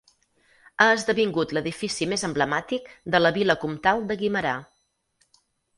[0.81, 4.57] Ha esdevingut l'edifici més emblemàtic de la vila comtal de Guimerà.